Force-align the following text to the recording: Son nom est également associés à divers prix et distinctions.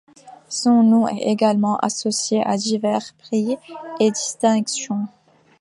Son 0.49 0.81
nom 0.81 1.07
est 1.07 1.27
également 1.29 1.77
associés 1.77 2.41
à 2.43 2.57
divers 2.57 3.13
prix 3.19 3.55
et 3.99 4.09
distinctions. 4.09 5.05